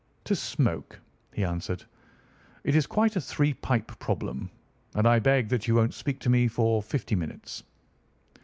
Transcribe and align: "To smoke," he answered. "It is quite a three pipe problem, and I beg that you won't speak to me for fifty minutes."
"To 0.23 0.35
smoke," 0.35 0.99
he 1.31 1.43
answered. 1.45 1.83
"It 2.63 2.75
is 2.75 2.87
quite 2.87 3.15
a 3.17 3.21
three 3.21 3.53
pipe 3.53 3.99
problem, 3.99 4.49
and 4.95 5.05
I 5.07 5.19
beg 5.19 5.47
that 5.49 5.67
you 5.67 5.75
won't 5.75 5.93
speak 5.93 6.17
to 6.21 6.29
me 6.31 6.47
for 6.47 6.81
fifty 6.81 7.13
minutes." 7.15 7.61